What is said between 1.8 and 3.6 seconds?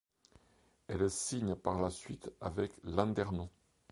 suite avec Landerneau.